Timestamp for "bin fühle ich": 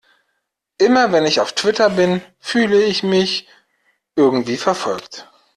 1.91-3.03